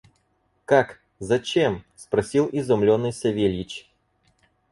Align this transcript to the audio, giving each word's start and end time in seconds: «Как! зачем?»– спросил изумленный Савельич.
«Как! 0.65 0.99
зачем?»– 1.19 1.85
спросил 1.95 2.49
изумленный 2.51 3.13
Савельич. 3.13 3.87